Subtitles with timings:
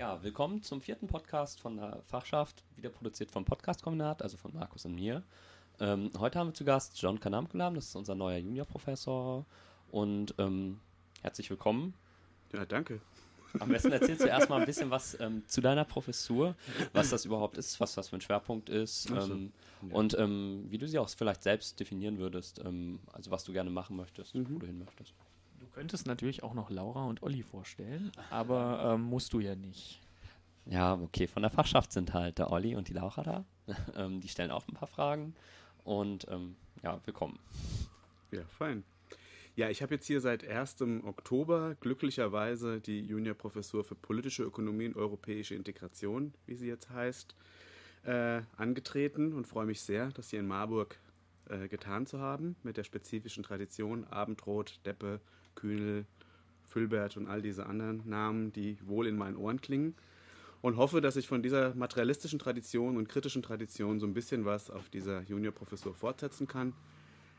[0.00, 4.86] Ja, willkommen zum vierten Podcast von der Fachschaft, wieder produziert vom Podcast-Kombinat, also von Markus
[4.86, 5.22] und mir.
[5.78, 9.44] Ähm, heute haben wir zu Gast John Kanamkulam, das ist unser neuer Juniorprofessor.
[9.90, 10.80] Und ähm,
[11.20, 11.92] herzlich willkommen.
[12.54, 13.02] Ja, danke.
[13.58, 16.56] Am besten erzählst du erstmal ein bisschen was ähm, zu deiner Professur,
[16.94, 19.16] was das überhaupt ist, was das für ein Schwerpunkt ist so.
[19.16, 19.94] Ähm, ja.
[19.94, 23.68] und ähm, wie du sie auch vielleicht selbst definieren würdest, ähm, also was du gerne
[23.68, 24.46] machen möchtest, mhm.
[24.48, 25.12] wo du hin möchtest
[25.66, 30.00] könntest natürlich auch noch Laura und Olli vorstellen, aber ähm, musst du ja nicht.
[30.66, 33.44] Ja, okay, von der Fachschaft sind halt der Olli und die Laura da.
[33.96, 35.34] ähm, die stellen auch ein paar Fragen
[35.84, 37.38] und ähm, ja, willkommen.
[38.30, 38.84] Ja, fein.
[39.56, 40.80] Ja, ich habe jetzt hier seit 1.
[41.04, 47.34] Oktober glücklicherweise die Juniorprofessur für politische Ökonomie und europäische Integration, wie sie jetzt heißt,
[48.04, 50.98] äh, angetreten und freue mich sehr, das hier in Marburg
[51.48, 55.20] äh, getan zu haben, mit der spezifischen Tradition Abendrot, Deppe,
[55.54, 56.06] Kühnel,
[56.64, 59.94] Fülbert und all diese anderen Namen, die wohl in meinen Ohren klingen.
[60.62, 64.70] Und hoffe, dass ich von dieser materialistischen Tradition und kritischen Tradition so ein bisschen was
[64.70, 66.74] auf dieser Juniorprofessur fortsetzen kann.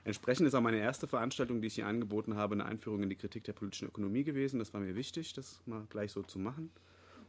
[0.04, 3.16] Entsprechend ist auch meine erste Veranstaltung, die ich hier angeboten habe, eine Einführung in die
[3.16, 4.58] Kritik der politischen Ökonomie gewesen.
[4.58, 6.72] Das war mir wichtig, das mal gleich so zu machen,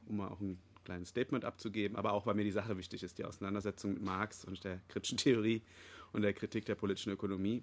[0.07, 3.19] um mal auch ein kleines Statement abzugeben, aber auch weil mir die Sache wichtig ist,
[3.19, 5.63] die Auseinandersetzung mit Marx und der kritischen Theorie
[6.13, 7.63] und der Kritik der politischen Ökonomie.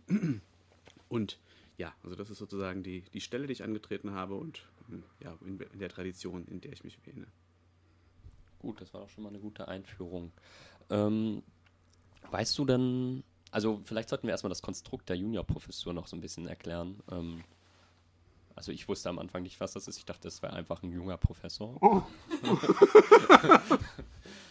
[1.08, 1.40] Und
[1.80, 5.36] ja, also das ist sozusagen die, die Stelle, die ich angetreten habe und hm, ja,
[5.46, 7.26] in, in der Tradition, in der ich mich wähne.
[8.60, 10.34] Gut, das war doch schon mal eine gute Einführung.
[10.90, 11.42] Ähm,
[12.30, 16.22] weißt du denn, also vielleicht sollten wir erstmal das Konstrukt der Juniorprofessur noch so ein
[16.22, 17.02] bisschen erklären.
[17.10, 17.46] Ähm,
[18.56, 19.98] also ich wusste am Anfang nicht, was das ist.
[19.98, 21.82] Ich dachte, das wäre einfach ein junger Professor.
[21.82, 22.04] Oh.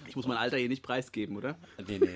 [0.07, 1.59] ich muss mein Alter hier nicht preisgeben, oder?
[1.87, 2.15] Nee, nee.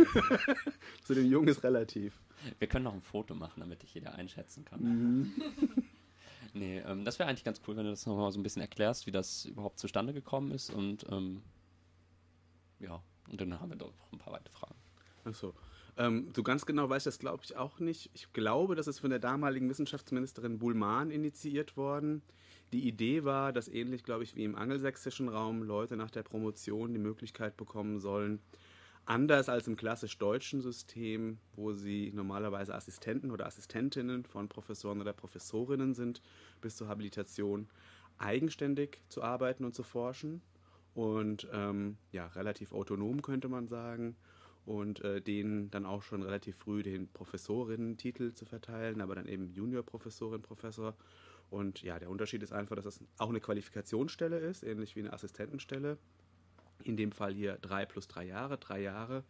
[1.05, 2.19] Zu dem Jungen ist relativ.
[2.59, 4.81] Wir können noch ein Foto machen, damit dich jeder einschätzen kann.
[4.83, 5.33] Mhm.
[6.55, 9.07] nee, ähm, das wäre eigentlich ganz cool, wenn du das nochmal so ein bisschen erklärst,
[9.07, 10.73] wie das überhaupt zustande gekommen ist.
[10.73, 11.43] Und ähm,
[12.81, 14.75] ja, und dann haben wir doch noch ein paar weitere Fragen.
[15.25, 15.55] Achso.
[15.97, 18.11] Ähm, so ganz genau weiß ich das, glaube ich, auch nicht.
[18.15, 22.23] Ich glaube, das ist von der damaligen Wissenschaftsministerin Buhlmann initiiert worden.
[22.73, 26.95] Die Idee war, dass ähnlich, glaube ich, wie im angelsächsischen Raum Leute nach der Promotion
[26.95, 28.41] die Möglichkeit bekommen sollen,
[29.05, 35.13] Anders als im klassisch deutschen System, wo sie normalerweise Assistenten oder Assistentinnen von Professoren oder
[35.13, 36.23] Professorinnen sind,
[36.61, 37.69] bis zur Habilitation,
[38.19, 40.41] eigenständig zu arbeiten und zu forschen.
[40.95, 44.17] Und ähm, ja, relativ autonom könnte man sagen.
[44.65, 49.51] Und äh, denen dann auch schon relativ früh den Professorinnen-Titel zu verteilen, aber dann eben
[49.51, 50.95] Juniorprofessorin, Professor.
[51.51, 55.13] Und ja, der Unterschied ist einfach, dass das auch eine Qualifikationsstelle ist, ähnlich wie eine
[55.13, 55.99] Assistentenstelle
[56.85, 59.25] in dem Fall hier drei plus drei Jahre, drei Jahre.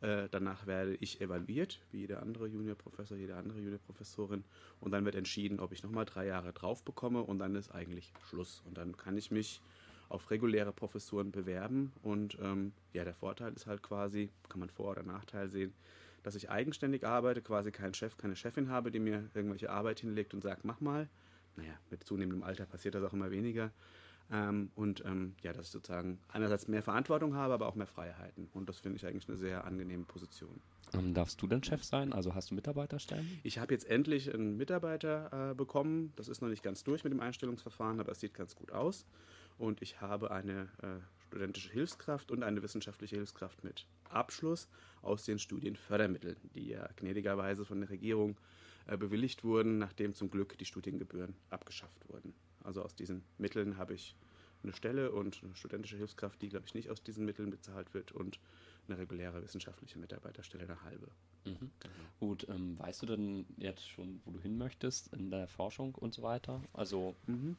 [0.00, 4.44] Äh, danach werde ich evaluiert, wie jeder andere Juniorprofessor, jede andere Juniorprofessorin.
[4.80, 8.12] Und dann wird entschieden, ob ich nochmal drei Jahre drauf bekomme und dann ist eigentlich
[8.28, 8.62] Schluss.
[8.64, 9.60] Und dann kann ich mich
[10.08, 11.92] auf reguläre Professuren bewerben.
[12.02, 15.74] Und ähm, ja, der Vorteil ist halt quasi, kann man Vor- oder Nachteil sehen,
[16.22, 20.32] dass ich eigenständig arbeite, quasi keinen Chef, keine Chefin habe, die mir irgendwelche Arbeit hinlegt
[20.32, 21.08] und sagt, mach mal.
[21.56, 23.72] Naja, mit zunehmendem Alter passiert das auch immer weniger.
[24.30, 28.48] Ähm, und ähm, ja, dass ich sozusagen einerseits mehr Verantwortung habe, aber auch mehr Freiheiten.
[28.52, 30.60] Und das finde ich eigentlich eine sehr angenehme Position.
[30.92, 32.12] Ähm, darfst du denn Chef sein?
[32.12, 33.26] Also hast du Mitarbeiterstellen?
[33.42, 36.12] Ich habe jetzt endlich einen Mitarbeiter äh, bekommen.
[36.16, 39.06] Das ist noch nicht ganz durch mit dem Einstellungsverfahren, aber es sieht ganz gut aus.
[39.56, 44.68] Und ich habe eine äh, studentische Hilfskraft und eine wissenschaftliche Hilfskraft mit Abschluss
[45.02, 48.36] aus den Studienfördermitteln, die ja gnädigerweise von der Regierung
[48.86, 52.34] äh, bewilligt wurden, nachdem zum Glück die Studiengebühren abgeschafft wurden.
[52.68, 54.14] Also aus diesen Mitteln habe ich
[54.62, 58.12] eine Stelle und eine studentische Hilfskraft, die, glaube ich, nicht aus diesen Mitteln bezahlt wird
[58.12, 58.38] und
[58.86, 61.06] eine reguläre wissenschaftliche Mitarbeiterstelle, eine halbe.
[61.46, 61.70] Mhm.
[61.80, 61.94] Genau.
[62.20, 66.12] Gut, ähm, weißt du denn jetzt schon, wo du hin möchtest in der Forschung und
[66.12, 66.60] so weiter?
[66.74, 67.16] Also.
[67.26, 67.56] Mhm.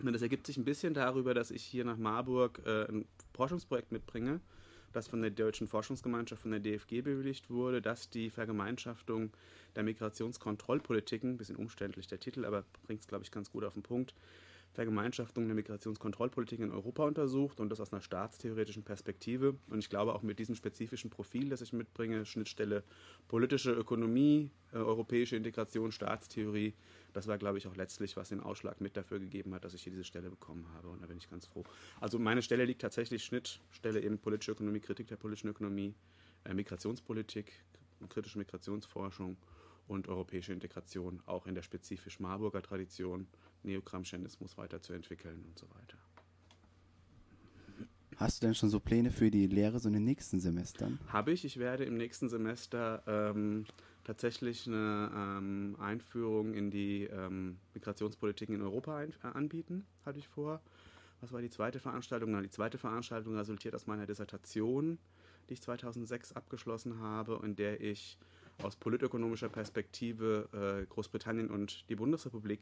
[0.00, 4.40] Das ergibt sich ein bisschen darüber, dass ich hier nach Marburg äh, ein Forschungsprojekt mitbringe,
[4.92, 9.30] das von der Deutschen Forschungsgemeinschaft, von der DFG bewilligt wurde, dass die Vergemeinschaftung
[9.76, 13.82] der Migrationskontrollpolitiken, bisschen umständlich der Titel, aber bringt es, glaube ich, ganz gut auf den
[13.82, 14.14] Punkt,
[14.72, 19.56] Vergemeinschaftung der Migrationskontrollpolitiken in Europa untersucht und das aus einer staatstheoretischen Perspektive.
[19.68, 22.84] Und ich glaube auch mit diesem spezifischen Profil, das ich mitbringe, Schnittstelle
[23.26, 26.74] politische Ökonomie, äh, europäische Integration, Staatstheorie,
[27.12, 29.82] das war, glaube ich, auch letztlich, was den Ausschlag mit dafür gegeben hat, dass ich
[29.82, 30.88] hier diese Stelle bekommen habe.
[30.88, 31.64] Und da bin ich ganz froh.
[32.00, 35.94] Also meine Stelle liegt tatsächlich Schnittstelle eben politische Ökonomie, Kritik der politischen Ökonomie,
[36.44, 37.52] äh, Migrationspolitik,
[38.08, 39.36] kritische Migrationsforschung
[39.88, 43.26] und europäische Integration auch in der spezifisch Marburger Tradition,
[43.62, 45.98] Neogramschianismus weiterzuentwickeln und so weiter.
[48.16, 50.98] Hast du denn schon so Pläne für die Lehre so in den nächsten Semestern?
[51.08, 51.44] Habe ich.
[51.44, 53.64] Ich werde im nächsten Semester ähm,
[54.08, 60.28] tatsächlich eine ähm, Einführung in die ähm, Migrationspolitiken in Europa ein, äh, anbieten, hatte ich
[60.28, 60.62] vor.
[61.20, 62.30] was war die zweite Veranstaltung?
[62.30, 64.98] Na, die zweite Veranstaltung resultiert aus meiner Dissertation,
[65.48, 68.16] die ich 2006 abgeschlossen habe, in der ich
[68.62, 72.60] aus politökonomischer Perspektive äh, Großbritannien und die Bundesrepublik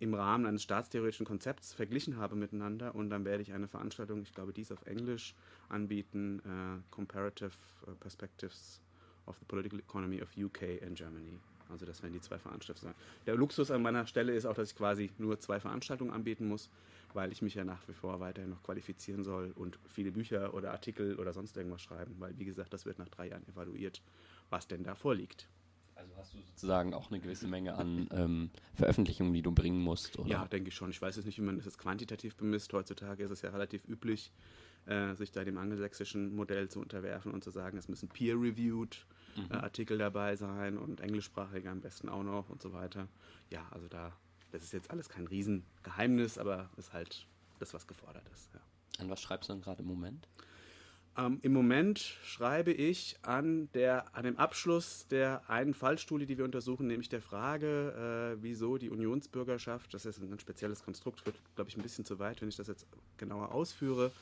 [0.00, 4.34] im Rahmen eines staatstheoretischen Konzepts verglichen habe miteinander und dann werde ich eine Veranstaltung, ich
[4.34, 5.34] glaube dies auf Englisch,
[5.70, 7.52] anbieten, äh, Comparative
[7.86, 8.82] äh, Perspectives
[9.26, 11.38] of the Political Economy of UK and Germany.
[11.68, 12.94] Also das werden die zwei Veranstaltungen.
[13.26, 16.70] Der Luxus an meiner Stelle ist auch, dass ich quasi nur zwei Veranstaltungen anbieten muss,
[17.12, 20.70] weil ich mich ja nach wie vor weiterhin noch qualifizieren soll und viele Bücher oder
[20.70, 24.00] Artikel oder sonst irgendwas schreiben, weil wie gesagt, das wird nach drei Jahren evaluiert,
[24.50, 25.48] was denn da vorliegt.
[25.96, 30.18] Also hast du sozusagen auch eine gewisse Menge an ähm, Veröffentlichungen, die du bringen musst,
[30.18, 30.28] oder?
[30.28, 30.90] Ja, denke ich schon.
[30.90, 32.72] Ich weiß jetzt nicht, wie man das jetzt quantitativ bemisst.
[32.74, 34.30] Heutzutage ist es ja relativ üblich,
[34.86, 39.06] äh, sich da dem angelsächsischen Modell zu unterwerfen und zu sagen, es müssen peer-reviewed
[39.50, 43.08] äh, Artikel dabei sein und englischsprachige am besten auch noch und so weiter.
[43.50, 44.12] Ja, also da,
[44.52, 47.26] das ist jetzt alles kein Riesengeheimnis, aber ist halt
[47.58, 48.50] das, was gefordert ist.
[48.54, 48.60] Ja.
[48.98, 50.28] An was schreibst du denn gerade im Moment?
[51.18, 56.44] Ähm, Im Moment schreibe ich an, der, an dem Abschluss der einen Fallstudie, die wir
[56.44, 61.36] untersuchen, nämlich der Frage, äh, wieso die Unionsbürgerschaft, das ist ein ganz spezielles Konstrukt, wird,
[61.54, 62.86] glaube ich, ein bisschen zu weit, wenn ich das jetzt
[63.16, 64.12] genauer ausführe,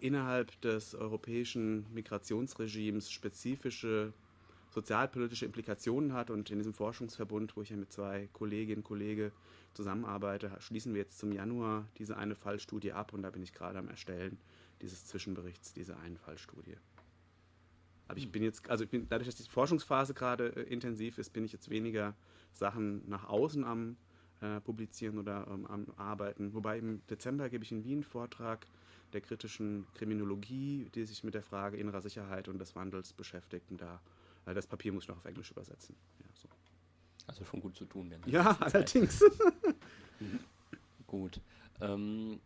[0.00, 4.12] innerhalb des europäischen Migrationsregimes spezifische
[4.70, 6.30] sozialpolitische Implikationen hat.
[6.30, 9.30] Und in diesem Forschungsverbund, wo ich ja mit zwei Kolleginnen und Kollegen
[9.72, 13.78] zusammenarbeite, schließen wir jetzt zum Januar diese eine Fallstudie ab und da bin ich gerade
[13.78, 14.38] am Erstellen
[14.82, 16.76] dieses Zwischenberichts, dieser einen Fallstudie.
[18.06, 21.32] Aber ich bin jetzt, also ich bin, dadurch, dass die Forschungsphase gerade äh, intensiv ist,
[21.32, 22.14] bin ich jetzt weniger
[22.52, 23.96] Sachen nach außen am
[24.40, 26.52] äh, Publizieren oder ähm, am Arbeiten.
[26.52, 28.66] Wobei im Dezember gebe ich in Wien einen Vortrag
[29.14, 33.70] der kritischen Kriminologie, die sich mit der Frage innerer Sicherheit und des Wandels beschäftigt.
[33.70, 34.00] Und da,
[34.46, 35.94] äh, das Papier muss ich noch auf Englisch übersetzen.
[36.20, 36.48] Ja, so.
[37.26, 38.10] Also schon gut zu tun.
[38.10, 39.22] der ja allerdings.
[41.06, 41.40] Gut.
[41.80, 42.40] Ähm,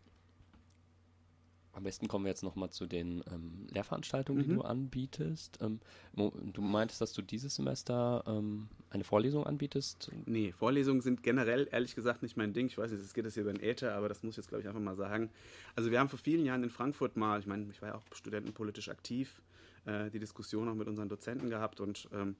[1.79, 4.55] am besten kommen wir jetzt nochmal zu den ähm, Lehrveranstaltungen, die Mhm.
[4.55, 5.57] du anbietest.
[5.61, 5.79] Ähm,
[6.13, 10.11] du meintest, dass du dieses Semester ähm, eine Vorlesung anbietest.
[10.25, 12.67] Nee, Vorlesungen sind generell ehrlich gesagt nicht mein Ding.
[12.67, 14.49] Ich weiß nicht, es geht das hier über den Äther, aber das muss ich jetzt,
[14.49, 15.29] glaube ich, einfach mal sagen.
[15.75, 18.03] Also wir haben vor vielen Jahren in Frankfurt mal, ich meine, ich war ja auch
[18.13, 19.41] studentenpolitisch aktiv,
[19.85, 22.35] äh, die Diskussion auch mit unseren Dozenten gehabt und ähm,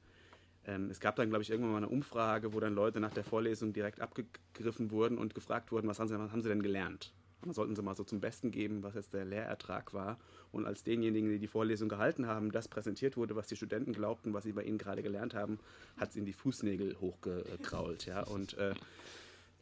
[0.66, 3.24] ähm, es gab dann, glaube ich, irgendwann mal eine Umfrage, wo dann Leute nach der
[3.24, 7.14] Vorlesung direkt abgegriffen wurden und gefragt wurden, was haben sie, was haben sie denn gelernt?
[7.52, 10.18] Sollten sie mal so zum Besten geben, was jetzt der Lehrertrag war.
[10.52, 14.34] Und als denjenigen, die die Vorlesung gehalten haben, das präsentiert wurde, was die Studenten glaubten,
[14.34, 15.60] was sie bei ihnen gerade gelernt haben,
[15.98, 18.06] hat es ihnen die Fußnägel hochgekrault.
[18.06, 18.24] Ja?
[18.24, 18.74] Und äh,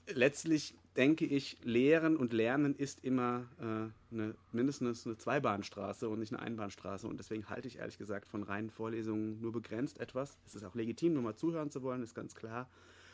[0.07, 6.33] letztlich denke ich, Lehren und Lernen ist immer äh, eine, mindestens eine Zweibahnstraße und nicht
[6.33, 7.07] eine Einbahnstraße.
[7.07, 10.39] Und deswegen halte ich ehrlich gesagt von reinen Vorlesungen nur begrenzt etwas.
[10.47, 12.67] Es ist auch legitim, nur mal zuhören zu wollen, ist ganz klar.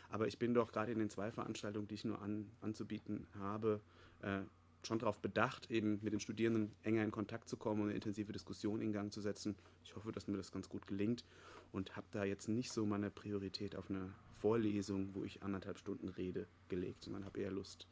[0.09, 3.81] Aber ich bin doch gerade in den zwei Veranstaltungen, die ich nur an, anzubieten habe,
[4.23, 4.41] äh,
[4.85, 8.33] schon darauf bedacht, eben mit den Studierenden enger in Kontakt zu kommen und eine intensive
[8.33, 9.55] Diskussion in Gang zu setzen.
[9.83, 11.23] Ich hoffe, dass mir das ganz gut gelingt
[11.71, 16.09] und habe da jetzt nicht so meine Priorität auf eine Vorlesung, wo ich anderthalb Stunden
[16.09, 17.87] rede, gelegt, sondern habe eher Lust,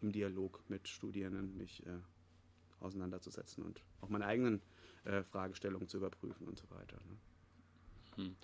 [0.00, 1.90] im Dialog mit Studierenden mich äh,
[2.80, 4.60] auseinanderzusetzen und auch meine eigenen
[5.04, 6.98] äh, Fragestellungen zu überprüfen und so weiter.
[8.16, 8.34] Ne?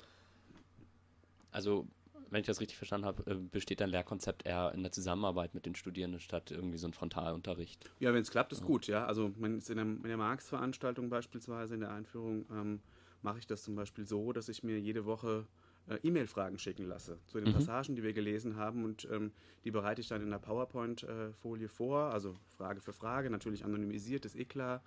[1.51, 1.87] Also,
[2.31, 5.67] wenn ich das richtig verstanden habe, äh, besteht dein Lehrkonzept eher in der Zusammenarbeit mit
[5.67, 7.91] den Studierenden statt irgendwie so ein Frontalunterricht.
[7.99, 9.07] Ja, wenn es klappt, ist gut, ja.
[9.07, 12.81] Also in der, in der Marx-Veranstaltung beispielsweise, in der Einführung, ähm,
[13.23, 15.49] mache ich das zum Beispiel so, dass ich mir jede Woche
[15.89, 17.51] äh, E-Mail-Fragen schicken lasse zu den Mhm.
[17.51, 19.33] Passagen, die wir gelesen haben und ähm,
[19.65, 24.37] die bereite ich dann in der PowerPoint-Folie vor, also Frage für Frage, natürlich anonymisiert, ist
[24.37, 24.85] eh klar,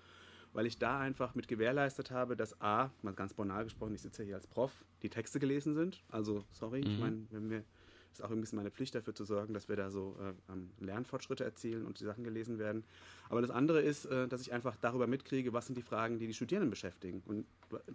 [0.53, 4.24] weil ich da einfach mit gewährleistet habe, dass A, mal ganz banal gesprochen, ich sitze
[4.24, 7.00] ja hier als Prof, die Texte gelesen sind, also sorry, ich Mhm.
[7.00, 7.63] meine, wenn wir
[8.12, 10.72] ist auch ein bisschen meine Pflicht dafür zu sorgen, dass wir da so äh, ähm,
[10.79, 12.84] Lernfortschritte erzielen und die Sachen gelesen werden.
[13.29, 16.27] Aber das andere ist, äh, dass ich einfach darüber mitkriege, was sind die Fragen, die
[16.27, 17.24] die Studierenden beschäftigen.
[17.25, 17.46] Und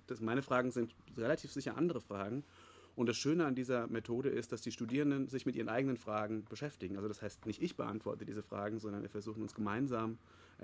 [0.06, 2.44] das, meine Fragen sind relativ sicher andere Fragen.
[2.94, 6.46] Und das Schöne an dieser Methode ist, dass die Studierenden sich mit ihren eigenen Fragen
[6.46, 6.96] beschäftigen.
[6.96, 10.16] Also das heißt, nicht ich beantworte diese Fragen, sondern wir versuchen uns gemeinsam äh,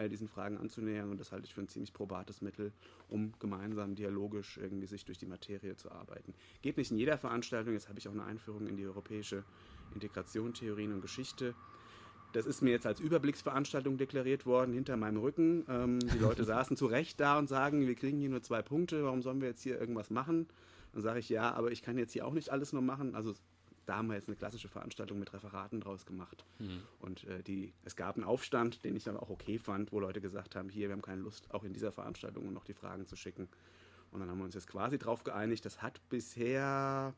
[0.08, 1.10] diesen Fragen anzunähern.
[1.10, 2.72] Und das halte ich für ein ziemlich probates Mittel,
[3.08, 6.34] um gemeinsam dialogisch irgendwie sich durch die Materie zu arbeiten.
[6.62, 7.74] Geht nicht in jeder Veranstaltung.
[7.74, 9.44] Jetzt habe ich auch eine Einführung in die europäische
[9.94, 11.54] Integration, Theorien und Geschichte.
[12.32, 15.64] Das ist mir jetzt als Überblicksveranstaltung deklariert worden, hinter meinem Rücken.
[15.68, 19.04] Ähm, die Leute saßen zu Recht da und sagen, wir kriegen hier nur zwei Punkte,
[19.04, 20.46] warum sollen wir jetzt hier irgendwas machen?
[20.92, 23.14] Dann sage ich, ja, aber ich kann jetzt hier auch nicht alles nur machen.
[23.14, 23.34] Also
[23.86, 26.44] da haben wir jetzt eine klassische Veranstaltung mit Referaten draus gemacht.
[27.00, 30.20] Und äh, die, es gab einen Aufstand, den ich dann auch okay fand, wo Leute
[30.20, 33.16] gesagt haben, hier, wir haben keine Lust, auch in dieser Veranstaltung noch die Fragen zu
[33.16, 33.48] schicken.
[34.10, 35.64] Und dann haben wir uns jetzt quasi drauf geeinigt.
[35.64, 37.14] Das hat bisher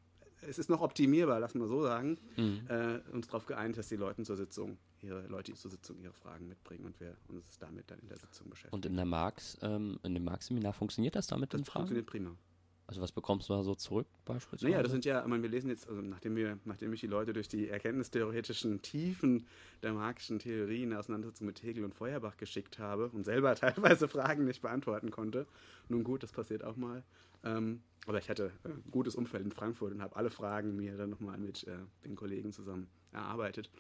[0.47, 2.67] es ist noch optimierbar, lass mal so sagen, Mhm.
[2.69, 6.49] äh, uns darauf geeinigt, dass die Leute zur Sitzung ihre Leute zur Sitzung ihre Fragen
[6.49, 8.75] mitbringen und wir uns damit dann in der Sitzung beschäftigen.
[8.75, 12.37] Und in der Marx, ähm, in dem Marx-Seminar funktioniert das da mit das funktioniert prima.
[12.87, 14.71] Also was bekommst du da so zurück beispielsweise?
[14.71, 17.07] Naja, das sind ja, ich meine, wir lesen jetzt, also nachdem wir, nachdem ich die
[17.07, 19.47] Leute durch die erkenntnistheoretischen Tiefen
[19.83, 24.07] der marxischen Theorie in der Auseinandersetzung mit Hegel und Feuerbach geschickt habe und selber teilweise
[24.07, 25.47] Fragen nicht beantworten konnte.
[25.89, 27.03] Nun gut, das passiert auch mal.
[27.43, 30.97] Ähm, aber ich hatte äh, ein gutes Umfeld in Frankfurt und habe alle Fragen mir
[30.97, 33.71] dann nochmal mit äh, den Kollegen zusammen erarbeitet.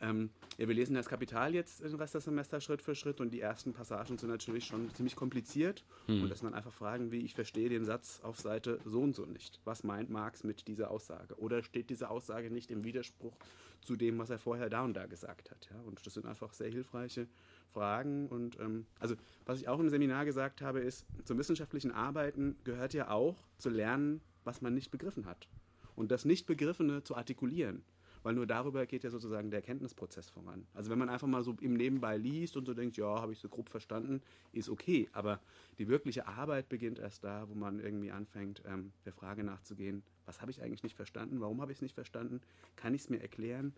[0.00, 3.30] Ähm, ja, wir lesen das Kapital jetzt den Rest des Semesters Schritt für Schritt und
[3.32, 5.84] die ersten Passagen sind natürlich schon ziemlich kompliziert.
[6.06, 9.14] Und das sind dann einfach Fragen wie, ich verstehe den Satz auf Seite so und
[9.14, 9.60] so nicht.
[9.64, 11.38] Was meint Marx mit dieser Aussage?
[11.38, 13.36] Oder steht diese Aussage nicht im Widerspruch
[13.82, 15.68] zu dem, was er vorher da und da gesagt hat?
[15.70, 15.80] Ja?
[15.86, 17.26] Und das sind einfach sehr hilfreiche
[17.72, 18.28] Fragen.
[18.28, 19.14] Und ähm, also,
[19.46, 23.70] was ich auch im Seminar gesagt habe, ist, zum wissenschaftlichen Arbeiten gehört ja auch zu
[23.70, 25.48] lernen, was man nicht begriffen hat.
[25.94, 27.82] Und das Nicht-Begriffene zu artikulieren
[28.26, 30.66] weil nur darüber geht ja sozusagen der Erkenntnisprozess voran.
[30.74, 33.38] Also wenn man einfach mal so im Nebenbei liest und so denkt, ja, habe ich
[33.38, 35.08] so grob verstanden, ist okay.
[35.12, 35.38] Aber
[35.78, 40.40] die wirkliche Arbeit beginnt erst da, wo man irgendwie anfängt, ähm, der Frage nachzugehen, was
[40.40, 42.40] habe ich eigentlich nicht verstanden, warum habe ich es nicht verstanden,
[42.74, 43.72] kann ich es mir erklären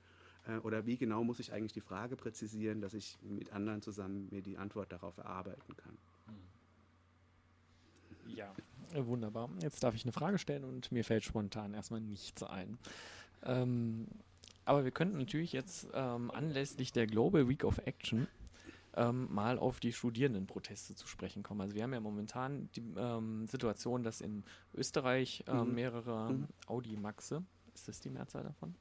[0.46, 4.28] äh, oder wie genau muss ich eigentlich die Frage präzisieren, dass ich mit anderen zusammen
[4.30, 5.98] mir die Antwort darauf erarbeiten kann.
[8.28, 8.54] Ja,
[8.94, 9.50] äh, wunderbar.
[9.60, 12.78] Jetzt darf ich eine Frage stellen und mir fällt spontan erstmal nichts ein.
[13.42, 14.06] Ähm,
[14.68, 18.28] aber wir könnten natürlich jetzt ähm, anlässlich der Global Week of Action
[18.94, 21.60] ähm, mal auf die Studierendenproteste zu sprechen kommen.
[21.62, 24.44] Also wir haben ja momentan die ähm, Situation, dass in
[24.74, 25.74] Österreich Mhm.
[25.74, 26.46] mehrere Mhm.
[26.66, 27.42] Audi Maxe,
[27.74, 28.74] ist das die Mehrzahl davon?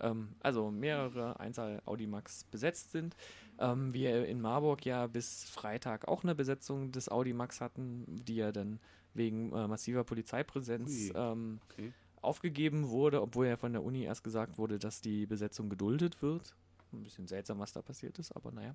[0.00, 3.14] Ähm, also mehrere Einzahl Audi Max besetzt sind.
[3.58, 8.36] Ähm, wir in Marburg ja bis Freitag auch eine Besetzung des Audi Max hatten, die
[8.36, 8.80] ja dann
[9.12, 11.92] wegen äh, massiver Polizeipräsenz ähm, Okay.
[12.22, 16.54] Aufgegeben wurde, obwohl ja von der Uni erst gesagt wurde, dass die Besetzung geduldet wird.
[16.92, 18.74] Ein bisschen seltsam, was da passiert ist, aber naja.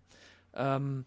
[0.54, 1.06] Ähm,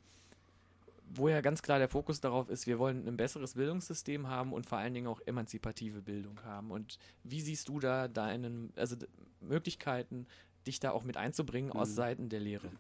[1.15, 4.67] wo ja ganz klar der Fokus darauf ist, wir wollen ein besseres Bildungssystem haben und
[4.67, 6.71] vor allen Dingen auch emanzipative Bildung haben.
[6.71, 8.97] Und wie siehst du da deinen, also
[9.41, 10.27] Möglichkeiten,
[10.67, 11.95] dich da auch mit einzubringen aus Mhm.
[11.95, 12.71] Seiten der Lehre?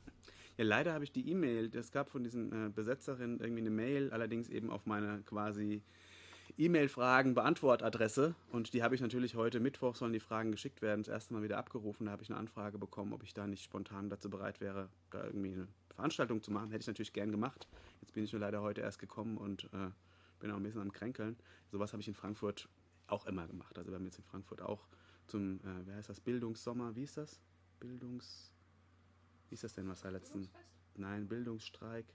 [0.59, 4.11] Ja, leider habe ich die E-Mail, es gab von diesen äh, Besetzerinnen irgendwie eine Mail,
[4.11, 5.83] allerdings eben auf meine quasi
[6.59, 11.33] E-Mail-Fragen-Beantwortadresse und die habe ich natürlich heute Mittwoch, sollen die Fragen geschickt werden, das erste
[11.33, 14.29] Mal wieder abgerufen, da habe ich eine Anfrage bekommen, ob ich da nicht spontan dazu
[14.29, 17.69] bereit wäre, da irgendwie eine Veranstaltung zu machen, hätte ich natürlich gern gemacht.
[18.01, 19.91] Jetzt bin ich nur leider heute erst gekommen und äh,
[20.41, 21.37] bin auch ein bisschen am Kränkeln.
[21.71, 22.69] Sowas habe ich in Frankfurt
[23.07, 24.89] auch immer gemacht, also wir haben jetzt in Frankfurt auch
[25.29, 27.41] zum, äh, wer heißt das, Bildungssommer, wie ist das?
[27.79, 28.53] Bildungs...
[29.49, 30.49] Wie ist das denn, was da letzten...
[30.97, 32.07] Nein, Bildungsstreik.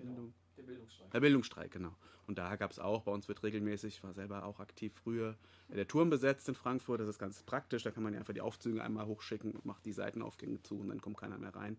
[0.00, 0.34] Bildung.
[0.56, 1.10] Der Bildungsstreik.
[1.10, 1.96] Der Bildungsstreik, genau.
[2.26, 5.36] Und da gab es auch, bei uns wird regelmäßig, ich war selber auch aktiv früher,
[5.68, 8.40] der Turm besetzt in Frankfurt, das ist ganz praktisch, da kann man ja einfach die
[8.40, 11.78] Aufzüge einmal hochschicken und macht die Seitenaufgänge zu und dann kommt keiner mehr rein.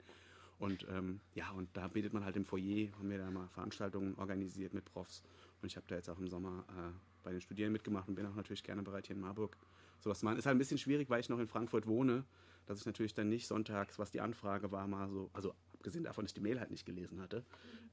[0.60, 4.16] Und ähm, ja, und da bietet man halt im Foyer, haben wir da mal Veranstaltungen
[4.16, 5.24] organisiert mit Profs.
[5.62, 6.92] Und ich habe da jetzt auch im Sommer äh,
[7.24, 9.58] bei den Studierenden mitgemacht und bin auch natürlich gerne bereit, hier in Marburg
[10.00, 10.38] sowas zu machen.
[10.38, 12.26] Ist halt ein bisschen schwierig, weil ich noch in Frankfurt wohne,
[12.66, 16.24] dass ich natürlich dann nicht sonntags, was die Anfrage war, mal so, also abgesehen davon,
[16.24, 17.44] dass ich die Mail halt nicht gelesen hatte,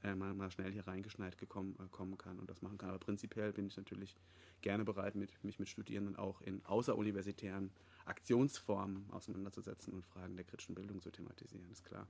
[0.02, 2.90] äh, mal, mal schnell hier reingeschneit gekommen, äh, kommen kann und das machen kann.
[2.90, 4.14] Aber prinzipiell bin ich natürlich
[4.60, 7.70] gerne bereit, mit, mich mit Studierenden auch in außeruniversitären
[8.04, 12.06] Aktionsformen auseinanderzusetzen und Fragen der kritischen Bildung zu thematisieren, ist klar.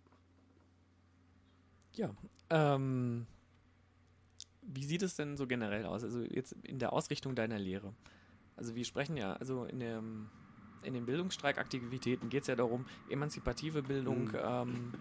[1.94, 2.12] Ja,
[2.50, 3.26] ähm,
[4.62, 6.02] wie sieht es denn so generell aus?
[6.02, 7.94] Also jetzt in der Ausrichtung deiner Lehre.
[8.56, 10.28] Also wir sprechen ja, also in, dem,
[10.82, 14.38] in den Bildungsstreikaktivitäten geht es ja darum, emanzipative Bildung, Mhm.
[14.42, 14.92] ähm,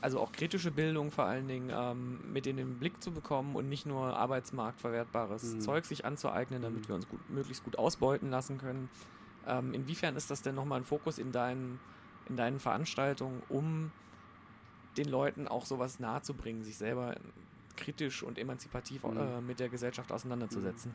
[0.00, 3.68] also auch kritische Bildung vor allen Dingen ähm, mit in den Blick zu bekommen und
[3.68, 5.60] nicht nur arbeitsmarktverwertbares Mhm.
[5.60, 6.88] Zeug sich anzueignen, damit Mhm.
[6.88, 8.88] wir uns gut, möglichst gut ausbeuten lassen können.
[9.46, 11.78] Ähm, inwiefern ist das denn nochmal ein Fokus in deinen,
[12.28, 13.90] in deinen Veranstaltungen, um
[14.96, 17.14] den Leuten auch sowas nahezubringen, sich selber
[17.76, 19.16] kritisch und emanzipativ Mhm.
[19.16, 20.94] äh, mit der Gesellschaft auseinanderzusetzen.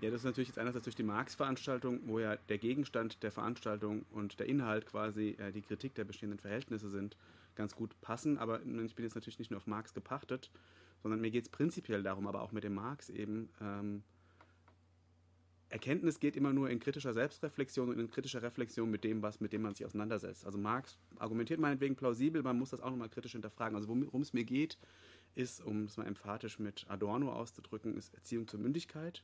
[0.00, 4.04] Ja, das ist natürlich jetzt einerseits durch die Marx-Veranstaltung, wo ja der Gegenstand der Veranstaltung
[4.12, 7.16] und der Inhalt quasi äh, die Kritik der bestehenden Verhältnisse sind,
[7.54, 8.38] ganz gut passen.
[8.38, 10.50] Aber ich bin jetzt natürlich nicht nur auf Marx gepachtet,
[11.02, 14.02] sondern mir geht es prinzipiell darum, aber auch mit dem Marx eben, ähm,
[15.70, 19.52] Erkenntnis geht immer nur in kritischer Selbstreflexion und in kritischer Reflexion mit dem, was, mit
[19.52, 20.44] dem man sich auseinandersetzt.
[20.44, 23.76] Also Marx argumentiert meinetwegen plausibel, man muss das auch nochmal kritisch hinterfragen.
[23.76, 24.78] Also worum es mir geht,
[25.36, 29.22] ist, um es mal emphatisch mit Adorno auszudrücken, ist Erziehung zur Mündigkeit.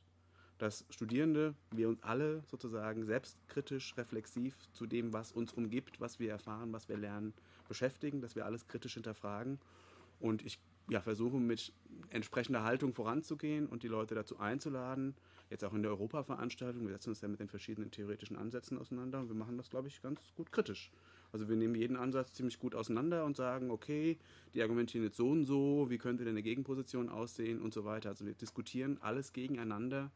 [0.57, 6.31] Dass Studierende, wir uns alle sozusagen selbstkritisch, reflexiv zu dem, was uns umgibt, was wir
[6.31, 7.33] erfahren, was wir lernen,
[7.67, 9.59] beschäftigen, dass wir alles kritisch hinterfragen.
[10.19, 10.59] Und ich
[10.89, 11.73] ja, versuche mit
[12.09, 15.15] entsprechender Haltung voranzugehen und die Leute dazu einzuladen.
[15.49, 16.83] Jetzt auch in der Europaveranstaltung.
[16.83, 19.87] Wir setzen uns ja mit den verschiedenen theoretischen Ansätzen auseinander und wir machen das, glaube
[19.87, 20.91] ich, ganz gut kritisch.
[21.31, 24.17] Also wir nehmen jeden Ansatz ziemlich gut auseinander und sagen, okay,
[24.53, 28.09] die argumentieren jetzt so und so, wie könnte denn eine Gegenposition aussehen und so weiter.
[28.09, 30.11] Also wir diskutieren alles gegeneinander,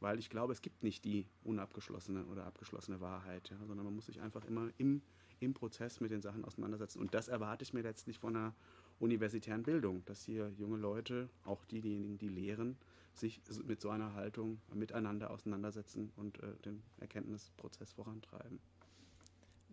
[0.00, 4.06] weil ich glaube, es gibt nicht die unabgeschlossene oder abgeschlossene Wahrheit, ja, sondern man muss
[4.06, 5.02] sich einfach immer im,
[5.40, 7.00] im Prozess mit den Sachen auseinandersetzen.
[7.00, 8.54] Und das erwarte ich mir letztlich von einer
[8.98, 12.76] universitären Bildung, dass hier junge Leute, auch diejenigen, die lehren,
[13.12, 18.58] sich mit so einer Haltung miteinander auseinandersetzen und äh, den Erkenntnisprozess vorantreiben.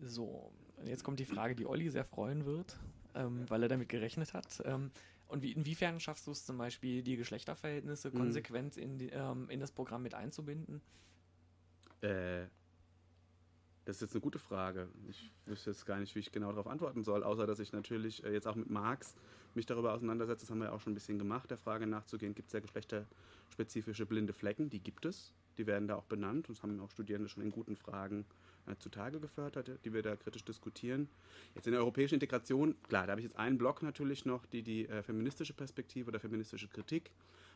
[0.00, 0.50] So,
[0.84, 2.78] jetzt kommt die Frage, die Olli sehr freuen wird,
[3.14, 4.62] ähm, weil er damit gerechnet hat.
[4.64, 4.90] Ähm,
[5.28, 8.14] und wie, inwiefern schaffst du es zum Beispiel, die Geschlechterverhältnisse Mhm.
[8.18, 10.80] konsequent in, die, ähm, in das Programm mit einzubinden?
[12.02, 12.46] Äh,
[13.84, 14.88] das ist jetzt eine gute Frage.
[15.08, 18.24] Ich wüsste jetzt gar nicht, wie ich genau darauf antworten soll, außer dass ich natürlich
[18.24, 19.14] äh, jetzt auch mit Marx
[19.54, 20.46] mich darüber auseinandersetze.
[20.46, 22.60] Das haben wir ja auch schon ein bisschen gemacht, der Frage nachzugehen, gibt es ja
[22.60, 24.70] geschlechterspezifische blinde Flecken?
[24.70, 25.32] Die gibt es.
[25.58, 26.48] Die werden da auch benannt.
[26.48, 28.24] Und haben auch Studierende schon in guten Fragen
[28.66, 31.08] äh, zutage gefördert, die wir da kritisch diskutieren.
[31.54, 34.62] Jetzt in der europäischen Integration, klar, da habe ich jetzt einen Block natürlich noch, die
[34.62, 37.10] die äh, feministische Perspektive oder feministische Kritik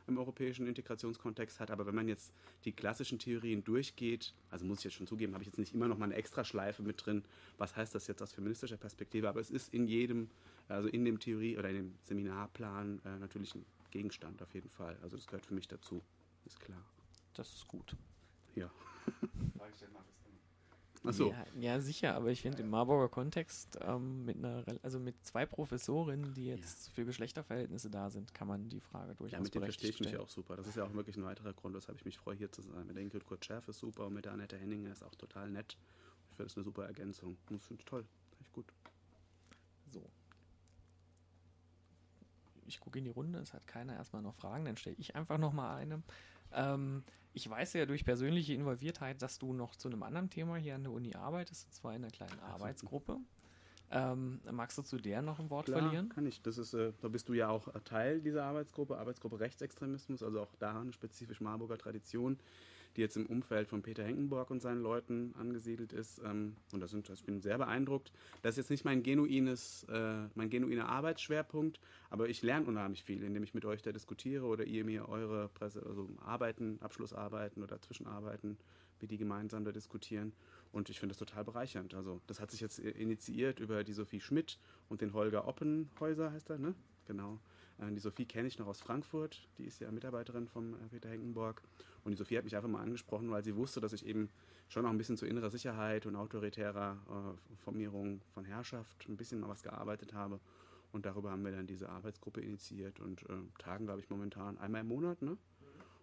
[0.09, 1.71] im europäischen Integrationskontext hat.
[1.71, 2.33] Aber wenn man jetzt
[2.65, 5.89] die klassischen Theorien durchgeht, also muss ich jetzt schon zugeben, habe ich jetzt nicht immer
[5.89, 7.25] noch mal eine Extraschleife mit drin,
[7.59, 10.29] was heißt das jetzt aus feministischer Perspektive, aber es ist in jedem,
[10.69, 14.97] also in dem Theorie oder in dem Seminarplan äh, natürlich ein Gegenstand auf jeden Fall.
[15.03, 16.03] Also das gehört für mich dazu,
[16.45, 16.85] ist klar.
[17.35, 17.97] Das ist gut.
[18.55, 18.71] Ja.
[21.05, 25.15] Achso, Ja, ja, sicher, aber ich finde im Marburger Kontext ähm, mit einer, also mit
[25.25, 29.55] zwei Professorinnen, die jetzt für Geschlechterverhältnisse da sind, kann man die Frage durchaus ja, mit
[29.55, 30.57] dem verstehe ich mich auch super.
[30.57, 32.87] Das ist ja auch wirklich ein weiterer Grund, weshalb ich mich freue, hier zu sein.
[32.87, 35.77] Mit der Ingrid Kurt-Scherf ist super und mit der Annette Henninger ist auch total nett.
[36.31, 37.37] Ich finde das eine super Ergänzung.
[37.49, 38.05] Das finde ich toll.
[38.41, 38.67] Echt gut.
[39.91, 40.03] So.
[42.67, 45.39] Ich gucke in die Runde, es hat keiner erstmal noch Fragen, dann stelle ich einfach
[45.39, 46.03] noch mal eine.
[46.53, 47.03] Ähm,
[47.33, 50.83] ich weiß ja durch persönliche Involviertheit, dass du noch zu einem anderen Thema hier an
[50.83, 53.19] der Uni arbeitest, und zwar in einer kleinen Arbeitsgruppe.
[53.91, 56.11] Ähm, magst du zu der noch ein Wort Klar, verlieren?
[56.11, 56.43] kann ich.
[56.43, 60.43] Das ist, äh, da bist du ja auch äh, Teil dieser Arbeitsgruppe, Arbeitsgruppe Rechtsextremismus, also
[60.43, 62.39] auch da eine spezifisch Marburger Tradition,
[62.97, 66.21] die jetzt im Umfeld von Peter Henkenborg und seinen Leuten angesiedelt ist.
[66.25, 68.13] Ähm, und das sind, ich bin sehr beeindruckt.
[68.43, 73.23] Das ist jetzt nicht mein genuines, äh, mein genuiner Arbeitsschwerpunkt, aber ich lerne unheimlich viel,
[73.23, 77.81] indem ich mit euch da diskutiere oder ihr mir eure Presse, also Arbeiten, Abschlussarbeiten oder
[77.81, 78.57] Zwischenarbeiten,
[79.01, 80.33] wir die gemeinsam da diskutieren.
[80.73, 81.95] Und ich finde das total bereichernd.
[81.95, 86.51] Also das hat sich jetzt initiiert über die Sophie Schmidt und den Holger Oppenhäuser, heißt
[86.51, 86.75] er, ne?
[87.07, 87.39] Genau.
[87.79, 89.49] Äh, Die Sophie kenne ich noch aus Frankfurt.
[89.59, 91.63] Die ist ja Mitarbeiterin von äh, Peter Henkenborg.
[92.05, 94.31] Und die Sophie hat mich einfach mal angesprochen, weil sie wusste, dass ich eben
[94.69, 99.41] schon noch ein bisschen zu innerer Sicherheit und autoritärer äh, Formierung von Herrschaft ein bisschen
[99.41, 100.41] mal was gearbeitet habe.
[100.93, 104.81] Und darüber haben wir dann diese Arbeitsgruppe initiiert und äh, tagen, glaube ich, momentan einmal
[104.83, 105.37] im Monat, ne?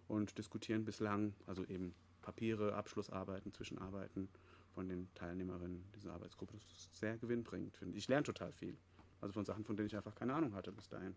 [0.08, 4.28] Und diskutieren bislang, also eben Papiere, Abschlussarbeiten, Zwischenarbeiten
[4.74, 6.54] von den Teilnehmerinnen dieser Arbeitsgruppe.
[6.58, 8.04] Das ist sehr gewinnbringend, finde ich.
[8.04, 8.76] Ich lerne total viel.
[9.20, 11.16] Also von Sachen, von denen ich einfach keine Ahnung hatte bis dahin.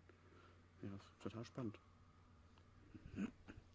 [0.82, 0.90] Ja,
[1.20, 1.78] total spannend.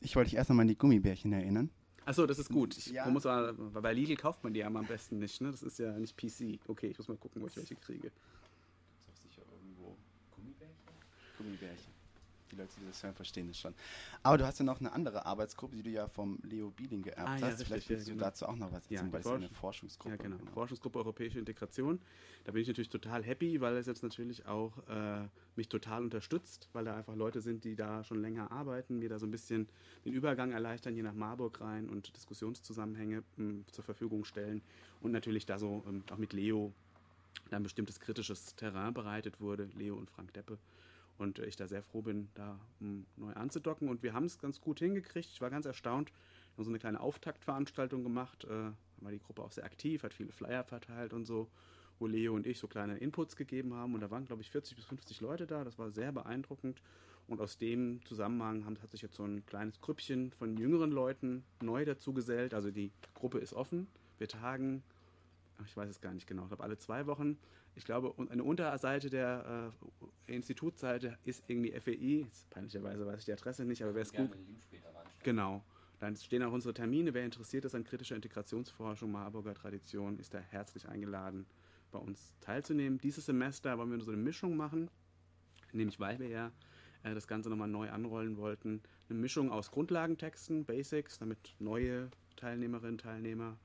[0.01, 1.69] Ich wollte dich erst noch mal an die Gummibärchen erinnern.
[2.05, 2.77] Achso, das ist gut.
[2.77, 3.10] Ich Ja.
[3.10, 5.49] muss mal, bei Lidl kauft man die ja am besten nicht, ne?
[5.51, 6.60] Das ist ja nicht PC.
[6.67, 8.08] Okay, ich muss mal gucken, wo ich welche kriege.
[8.08, 9.97] Ist auch sicher irgendwo
[10.36, 10.75] Gummibärchen?
[11.38, 11.94] Gummibärchen.
[12.56, 13.74] Die Leute, die das hören, verstehen das schon.
[14.24, 17.28] Aber du hast ja noch eine andere Arbeitsgruppe, die du ja vom Leo Bieling geerbt
[17.30, 17.63] Ah, ja, hast.
[17.63, 18.24] Vielleicht ja, willst du genau.
[18.24, 20.15] dazu auch noch was Ja, erzählen, die weil es ja eine Forsch- Forschungsgruppe.
[20.15, 20.38] Ja, genau.
[20.54, 22.00] Forschungsgruppe Europäische Integration.
[22.46, 26.70] Da bin ich natürlich total happy, weil es jetzt natürlich auch äh, mich total unterstützt,
[26.72, 29.68] weil da einfach Leute sind, die da schon länger arbeiten, mir da so ein bisschen
[30.06, 34.62] den Übergang erleichtern, hier nach Marburg rein und Diskussionszusammenhänge m, zur Verfügung stellen.
[35.02, 36.72] Und natürlich da so ähm, auch mit Leo
[37.50, 40.58] da ein bestimmtes kritisches Terrain bereitet wurde, Leo und Frank Deppe.
[41.17, 43.89] Und äh, ich da sehr froh bin, da um, neu anzudocken.
[43.89, 45.30] Und wir haben es ganz gut hingekriegt.
[45.32, 46.10] Ich war ganz erstaunt.
[46.10, 48.43] Wir haben so eine kleine Auftaktveranstaltung gemacht.
[48.45, 51.49] Äh, da war die Gruppe auch sehr aktiv, hat viele Flyer verteilt und so,
[51.99, 53.93] wo Leo und ich so kleine Inputs gegeben haben.
[53.93, 55.63] Und da waren, glaube ich, 40 bis 50 Leute da.
[55.63, 56.82] Das war sehr beeindruckend.
[57.28, 61.84] Und aus dem Zusammenhang hat sich jetzt so ein kleines Grüppchen von jüngeren Leuten neu
[61.84, 62.54] dazu gesellt.
[62.54, 63.88] Also die Gruppe ist offen.
[64.19, 64.84] Wir tagen
[65.63, 67.38] ich weiß es gar nicht genau, ich glaube alle zwei Wochen.
[67.76, 69.72] Ich glaube, und eine Unterseite der
[70.28, 72.28] äh, Institutsseite ist irgendwie FEI.
[72.50, 74.32] Peinlicherweise weiß ich die Adresse nicht, aber wer es gut.
[75.24, 75.64] Genau.
[76.00, 77.14] Dann stehen auch unsere Termine.
[77.14, 81.46] Wer interessiert ist an kritischer Integrationsforschung, Marburger Tradition, ist da herzlich eingeladen,
[81.92, 82.98] bei uns teilzunehmen.
[83.00, 84.90] Dieses Semester wollen wir so eine Mischung machen,
[85.72, 86.52] nämlich weil wir ja
[87.04, 88.82] äh, das Ganze nochmal neu anrollen wollten.
[89.10, 93.58] Eine Mischung aus Grundlagentexten, Basics, damit neue Teilnehmerinnen, Teilnehmer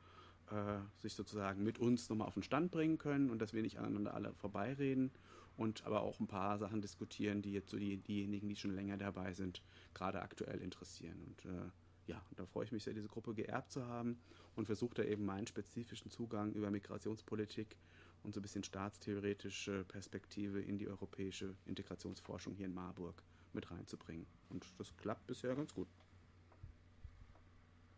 [0.50, 3.78] äh, sich sozusagen mit uns nochmal auf den Stand bringen können und dass wir nicht
[3.78, 5.10] aneinander alle vorbeireden.
[5.56, 8.96] und aber auch ein paar Sachen diskutieren, die jetzt so die, diejenigen, die schon länger
[8.96, 11.20] dabei sind, gerade aktuell interessieren.
[11.26, 11.70] Und äh,
[12.06, 14.18] ja, da freue ich mich sehr, diese Gruppe geerbt zu haben
[14.56, 17.76] und versuche da eben meinen spezifischen Zugang über Migrationspolitik
[18.22, 24.26] und so ein bisschen staatstheoretische Perspektive in die europäische Integrationsforschung hier in Marburg mit reinzubringen.
[24.48, 25.88] Und das klappt bisher ganz gut.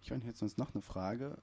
[0.00, 1.38] Ich meine, jetzt uns noch eine Frage.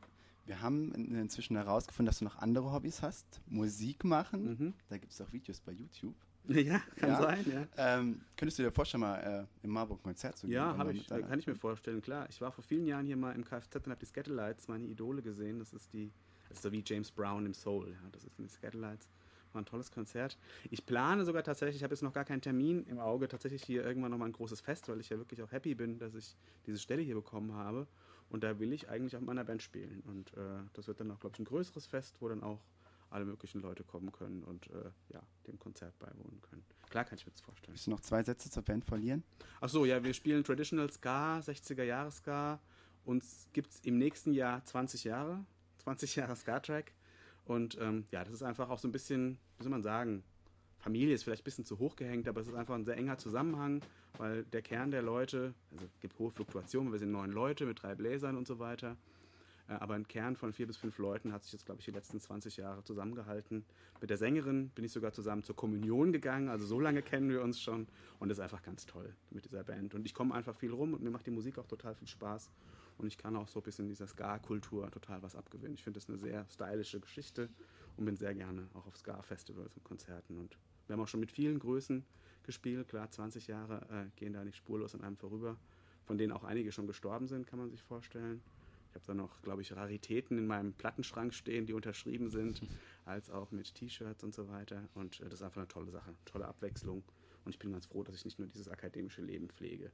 [0.49, 3.39] Wir haben inzwischen herausgefunden, dass du noch andere Hobbys hast.
[3.45, 4.57] Musik machen.
[4.57, 4.73] Mhm.
[4.87, 6.15] Da gibt es auch Videos bei YouTube.
[6.47, 7.21] Ja, kann Ja.
[7.21, 7.67] sein, ja.
[7.77, 10.55] Ähm, könntest du dir vorstellen, mal äh, im Marburg ein Konzert zu geben?
[10.55, 12.25] Ja, habe ich, kann ich mir vorstellen, klar.
[12.31, 15.21] Ich war vor vielen Jahren hier mal im Kfz und habe die Scatterlights, meine Idole,
[15.21, 15.59] gesehen.
[15.59, 16.11] Das ist die,
[16.47, 17.91] das ist so wie James Brown im Soul.
[17.91, 19.07] Ja, das sind die Scatterlights.
[19.53, 20.35] War ein tolles Konzert.
[20.71, 23.85] Ich plane sogar tatsächlich, ich habe jetzt noch gar keinen Termin im Auge, tatsächlich hier
[23.85, 26.35] irgendwann nochmal ein großes Fest, weil ich ja wirklich auch happy bin, dass ich
[26.65, 27.85] diese Stelle hier bekommen habe.
[28.29, 30.01] Und da will ich eigentlich auch mit meiner Band spielen.
[30.05, 32.63] Und äh, das wird dann auch, glaube ich, ein größeres Fest, wo dann auch
[33.09, 36.63] alle möglichen Leute kommen können und äh, ja, dem Konzert beiwohnen können.
[36.89, 37.73] Klar kann ich mir das vorstellen.
[37.73, 39.23] Willst du noch zwei Sätze zur Band verlieren?
[39.61, 42.59] Ach so, ja, wir spielen Traditional Ska, 60er Jahre Ska.
[43.05, 45.43] Uns gibt es im nächsten Jahr 20 Jahre,
[45.79, 46.93] 20 Jahre Ska-Track.
[47.45, 50.23] Und ähm, ja, das ist einfach auch so ein bisschen, wie soll man sagen,
[50.79, 53.17] Familie ist vielleicht ein bisschen zu hoch gehängt, aber es ist einfach ein sehr enger
[53.17, 53.81] Zusammenhang,
[54.17, 57.83] weil der Kern der Leute, also es gibt hohe Fluktuationen, wir sind neun Leute mit
[57.83, 58.97] drei Bläsern und so weiter.
[59.69, 61.91] Äh, Aber ein Kern von vier bis fünf Leuten hat sich jetzt, glaube ich, die
[61.91, 63.63] letzten 20 Jahre zusammengehalten.
[64.01, 66.49] Mit der Sängerin bin ich sogar zusammen zur Kommunion gegangen.
[66.49, 67.87] Also so lange kennen wir uns schon.
[68.19, 69.93] Und das ist einfach ganz toll mit dieser Band.
[69.93, 72.49] Und ich komme einfach viel rum und mir macht die Musik auch total viel Spaß.
[72.97, 75.73] Und ich kann auch so ein bisschen dieser Ska-Kultur total was abgewinnen.
[75.73, 77.49] Ich finde das eine sehr stylische Geschichte
[77.95, 80.37] und bin sehr gerne auch auf Ska-Festivals und Konzerten.
[80.37, 80.57] Und
[80.89, 82.03] wir haben auch schon mit vielen Größen
[82.43, 82.87] gespielt.
[82.87, 85.55] Klar, 20 Jahre äh, gehen da nicht spurlos an einem vorüber.
[86.05, 88.41] Von denen auch einige schon gestorben sind, kann man sich vorstellen.
[88.89, 92.63] Ich habe da noch, glaube ich, Raritäten in meinem Plattenschrank stehen, die unterschrieben sind,
[93.05, 94.89] als auch mit T-Shirts und so weiter.
[94.95, 97.03] Und äh, das ist einfach eine tolle Sache, tolle Abwechslung.
[97.45, 99.91] Und ich bin ganz froh, dass ich nicht nur dieses akademische Leben pflege.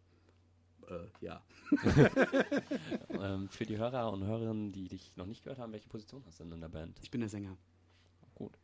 [0.88, 1.44] Äh, ja.
[3.10, 6.40] Ähm, für die Hörer und Hörerinnen, die dich noch nicht gehört haben, welche Position hast
[6.40, 7.00] du denn in der Band?
[7.02, 7.58] Ich bin der Sänger.
[8.36, 8.58] Gut.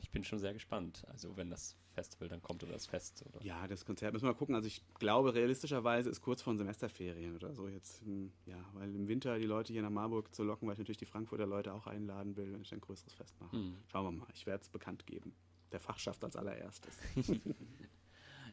[0.00, 1.04] Ich bin schon sehr gespannt.
[1.08, 3.24] Also wenn das Festival dann kommt oder das Fest.
[3.28, 3.42] Oder?
[3.44, 4.54] Ja, das Konzert müssen wir mal gucken.
[4.54, 8.00] Also ich glaube, realistischerweise ist kurz vor den Semesterferien oder so jetzt.
[8.02, 10.98] hm, Ja, weil im Winter die Leute hier nach Marburg zu locken, weil ich natürlich
[10.98, 13.56] die Frankfurter Leute auch einladen will, wenn ich ein größeres Fest mache.
[13.56, 13.76] Hm.
[13.88, 14.28] Schauen wir mal.
[14.34, 15.34] Ich werde es bekannt geben.
[15.72, 16.96] Der Fachschaft als allererstes.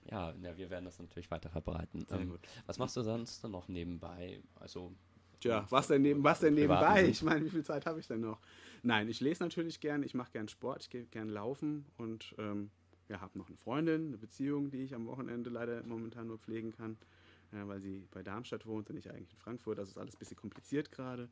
[0.10, 2.06] Ja, ja, wir werden das natürlich weiter verbreiten.
[2.08, 2.40] Sehr Ähm, gut.
[2.66, 4.42] Was machst du sonst dann noch nebenbei?
[4.56, 4.96] Also
[5.40, 7.02] Tja, was denn, neben, was denn nebenbei?
[7.02, 7.12] Sinn.
[7.12, 8.40] Ich meine, wie viel Zeit habe ich denn noch?
[8.84, 12.72] Nein, ich lese natürlich gern, ich mache gern Sport, ich gehe gern laufen und ähm,
[13.08, 16.72] ja, habe noch eine Freundin, eine Beziehung, die ich am Wochenende leider momentan nur pflegen
[16.72, 16.98] kann,
[17.52, 19.78] äh, weil sie bei Darmstadt wohnt und ich eigentlich in Frankfurt.
[19.78, 21.30] Das ist alles ein bisschen kompliziert gerade.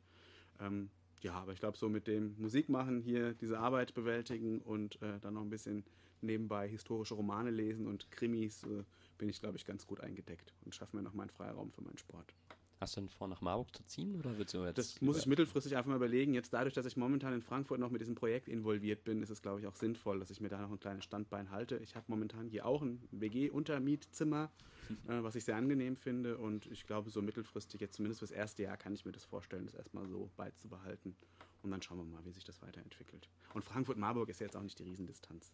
[0.60, 0.90] Ähm,
[1.20, 5.18] ja, aber ich glaube, so mit dem Musik machen, hier diese Arbeit bewältigen und äh,
[5.20, 5.84] dann noch ein bisschen
[6.20, 8.84] nebenbei historische Romane lesen und Krimis, äh,
[9.18, 11.98] bin ich, glaube ich, ganz gut eingedeckt und schaffe mir noch meinen Freiraum für meinen
[11.98, 12.34] Sport.
[12.80, 15.26] Hast du denn vor, nach Marburg zu ziehen oder willst du jetzt Das muss ich
[15.26, 16.34] mittelfristig einfach mal überlegen.
[16.34, 19.42] Jetzt dadurch, dass ich momentan in Frankfurt noch mit diesem Projekt involviert bin, ist es,
[19.42, 21.76] glaube ich, auch sinnvoll, dass ich mir da noch ein kleines Standbein halte.
[21.78, 24.50] Ich habe momentan hier auch ein WG-Untermietzimmer,
[25.08, 26.38] äh, was ich sehr angenehm finde.
[26.38, 29.66] Und ich glaube, so mittelfristig, jetzt zumindest fürs erste Jahr, kann ich mir das vorstellen,
[29.66, 31.16] das erstmal so beizubehalten.
[31.62, 33.28] Und dann schauen wir mal, wie sich das weiterentwickelt.
[33.54, 35.52] Und Frankfurt-Marburg ist ja jetzt auch nicht die Riesendistanz.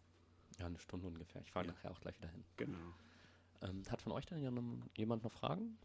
[0.58, 1.40] Ja, eine Stunde ungefähr.
[1.42, 1.72] Ich fahre Ja.
[1.72, 2.44] nachher auch gleich wieder hin.
[2.58, 2.78] Genau.
[3.62, 5.78] Ähm, hat von euch denn jemand jemand noch Fragen?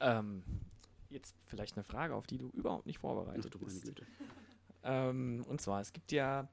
[0.00, 0.42] Ähm,
[1.10, 3.92] jetzt vielleicht eine Frage, auf die du überhaupt nicht Ach, vorbereitet meine bist.
[4.82, 6.48] Ähm, und zwar, es gibt ja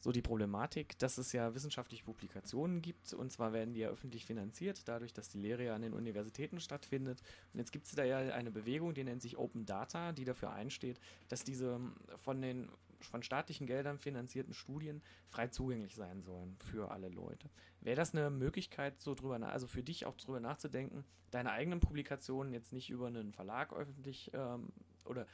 [0.00, 4.26] so die Problematik, dass es ja wissenschaftliche Publikationen gibt und zwar werden die ja öffentlich
[4.26, 7.22] finanziert, dadurch, dass die Lehre ja an den Universitäten stattfindet.
[7.52, 10.52] Und jetzt gibt es da ja eine Bewegung, die nennt sich Open Data, die dafür
[10.52, 11.80] einsteht, dass diese
[12.16, 12.68] von den
[13.06, 17.50] von staatlichen Geldern finanzierten Studien frei zugänglich sein sollen für alle Leute.
[17.80, 22.52] Wäre das eine Möglichkeit, so drüber, also für dich auch drüber nachzudenken, deine eigenen Publikationen
[22.52, 24.72] jetzt nicht über einen Verlag öffentlich ähm,
[25.04, 25.26] oder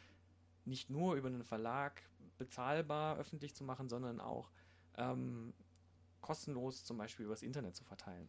[0.64, 2.02] nicht nur über einen Verlag
[2.38, 4.50] bezahlbar öffentlich zu machen, sondern auch
[4.96, 5.52] ähm,
[6.20, 8.28] kostenlos zum Beispiel übers Internet zu verteilen.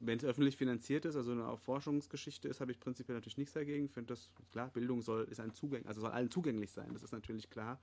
[0.00, 3.84] Wenn es öffentlich finanziert ist, also eine Forschungsgeschichte ist, habe ich prinzipiell natürlich nichts dagegen.
[3.84, 6.92] Ich finde das klar, Bildung soll ist ein Zugäng, also soll allen zugänglich sein.
[6.92, 7.80] Das ist natürlich klar.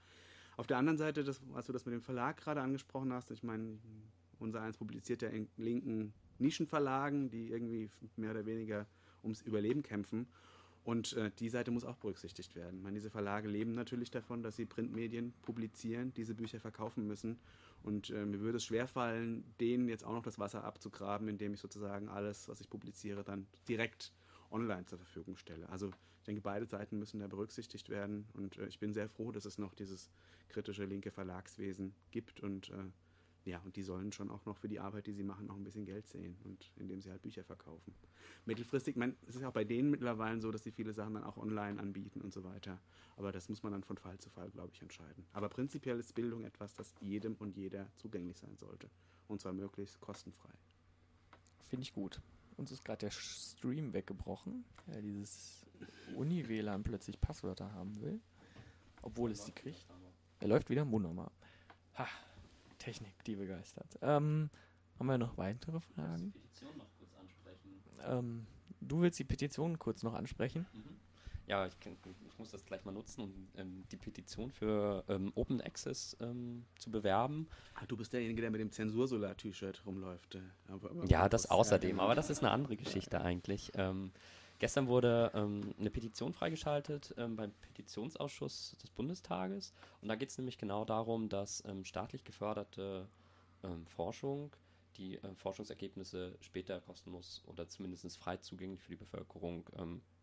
[0.60, 3.44] Auf der anderen Seite, das, als du das mit dem Verlag gerade angesprochen hast, ich
[3.44, 3.80] meine,
[4.40, 8.86] unser eins publiziert ja in linken Nischenverlagen, die irgendwie mehr oder weniger
[9.24, 10.28] ums Überleben kämpfen.
[10.84, 12.80] Und äh, die Seite muss auch berücksichtigt werden.
[12.80, 17.40] Ich meine, diese Verlage leben natürlich davon, dass sie Printmedien publizieren, diese Bücher verkaufen müssen.
[17.82, 21.62] Und äh, mir würde es schwerfallen, denen jetzt auch noch das Wasser abzugraben, indem ich
[21.62, 24.12] sozusagen alles, was ich publiziere, dann direkt
[24.52, 25.70] online zur Verfügung stelle.
[25.70, 25.92] Also
[26.30, 29.58] denke, beide Seiten müssen da berücksichtigt werden und äh, ich bin sehr froh, dass es
[29.58, 30.10] noch dieses
[30.48, 32.84] kritische linke Verlagswesen gibt und äh,
[33.46, 35.64] ja, und die sollen schon auch noch für die Arbeit, die sie machen, noch ein
[35.64, 37.96] bisschen Geld sehen und indem sie halt Bücher verkaufen.
[38.46, 41.24] Mittelfristig, man, es ist ja auch bei denen mittlerweile so, dass sie viele Sachen dann
[41.24, 42.80] auch online anbieten und so weiter.
[43.16, 45.26] Aber das muss man dann von Fall zu Fall, glaube ich, entscheiden.
[45.34, 48.90] Aber prinzipiell ist Bildung etwas, das jedem und jeder zugänglich sein sollte.
[49.28, 50.54] Und zwar möglichst kostenfrei.
[51.70, 52.22] Finde ich gut.
[52.60, 55.66] Uns ist gerade der Stream weggebrochen, weil dieses
[56.18, 58.20] Uni-WLAN plötzlich Passwörter haben will.
[59.02, 59.88] Obwohl es sie kriegt.
[60.42, 61.32] Er läuft wieder wunderbar.
[61.98, 62.06] Ha,
[62.78, 63.98] Technik, die begeistert.
[64.02, 64.50] Ähm,
[65.00, 66.34] haben wir noch weitere Fragen?
[66.34, 67.82] Petition noch kurz ansprechen.
[68.06, 68.48] Ähm,
[68.82, 70.66] du willst die Petition kurz noch ansprechen?
[71.50, 75.60] Ja, ich, ich muss das gleich mal nutzen, um ähm, die Petition für ähm, Open
[75.62, 77.48] Access ähm, zu bewerben.
[77.74, 80.36] Ah, du bist derjenige, der mit dem Zensursolar-T-Shirt rumläuft.
[80.36, 83.72] äh, aber- aber- Ja, das außerdem, aber das ist eine andere Geschichte eigentlich.
[83.74, 84.12] Ähm,
[84.60, 90.38] gestern wurde ähm, eine Petition freigeschaltet ähm, beim Petitionsausschuss des Bundestages und da geht es
[90.38, 93.08] nämlich genau darum, dass staatlich geförderte
[93.88, 94.56] Forschung
[94.98, 99.68] die ähm, Forschungsergebnisse später kostenlos oder zumindest frei zugänglich für die Bevölkerung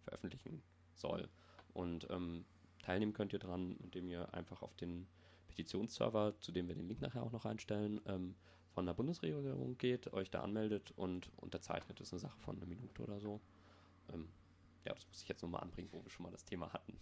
[0.04, 0.62] veröffentlichen
[0.98, 1.28] soll.
[1.72, 2.44] Und ähm,
[2.82, 5.06] teilnehmen könnt ihr dran, indem ihr einfach auf den
[5.48, 8.34] Petitionsserver, zu dem wir den Link nachher auch noch einstellen, ähm,
[8.70, 11.98] von der Bundesregierung geht, euch da anmeldet und unterzeichnet.
[11.98, 13.40] Das ist eine Sache von einer Minute oder so.
[14.12, 14.28] Ähm,
[14.84, 16.96] ja, das muss ich jetzt nochmal anbringen, wo wir schon mal das Thema hatten.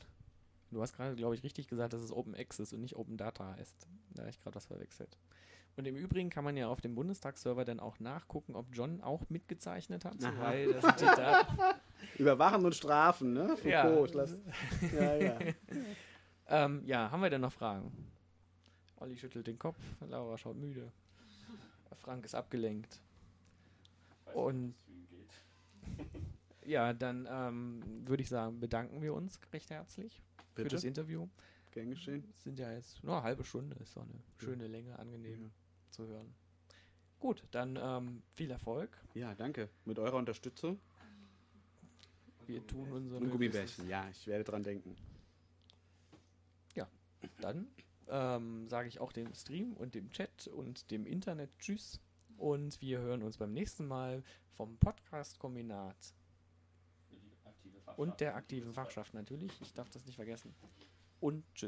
[0.70, 3.54] Du hast gerade, glaube ich, richtig gesagt, dass es Open Access und nicht Open Data
[3.56, 3.88] heißt.
[4.14, 5.18] Da habe ich gerade was verwechselt.
[5.76, 9.28] Und im Übrigen kann man ja auf dem Bundestagsserver dann auch nachgucken, ob John auch
[9.28, 10.40] mitgezeichnet hat, Aha.
[10.40, 11.58] weil das sind die Daten.
[12.18, 13.56] Überwachen und strafen, ne?
[13.56, 14.04] Foucault, Ja.
[14.04, 14.36] ich lass,
[14.92, 15.38] ja, ja.
[16.46, 17.90] Ähm, ja, haben wir denn noch Fragen?
[18.96, 20.92] Olli schüttelt den Kopf, Laura schaut müde.
[22.00, 23.00] Frank ist abgelenkt.
[24.34, 24.74] Und
[26.66, 30.22] ja, dann ähm, würde ich sagen, bedanken wir uns recht herzlich
[30.54, 30.76] für Bitte?
[30.76, 31.28] das Interview.
[31.72, 32.24] Gern geschehen.
[32.30, 35.50] Es sind ja jetzt nur eine halbe Stunde, ist doch eine schöne Länge, angenehm Ja.
[35.90, 36.34] zu hören.
[37.20, 38.96] Gut, dann ähm, viel Erfolg.
[39.14, 39.70] Ja, danke.
[39.86, 40.78] Mit eurer Unterstützung.
[42.46, 43.30] Wir tun unser Und.
[43.30, 43.88] Gummibärchen.
[43.88, 44.96] Ja, ich werde dran denken.
[47.40, 47.68] Dann
[48.08, 52.00] ähm, sage ich auch dem Stream und dem Chat und dem Internet Tschüss.
[52.36, 54.22] Und wir hören uns beim nächsten Mal
[54.56, 56.14] vom Podcast-Kombinat
[57.96, 59.52] und der aktiven Fachschaft natürlich.
[59.60, 60.54] Ich darf das nicht vergessen.
[61.20, 61.62] Und tschüss.